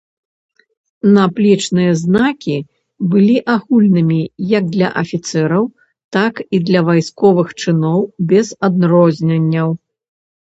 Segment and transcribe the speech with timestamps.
[1.15, 2.55] Наплечныя знакі
[3.11, 4.17] былі агульнымі
[4.57, 5.63] як для афіцэраў,
[6.19, 7.99] так і для вайсковых чыноў,
[8.33, 9.69] без адрозненняў.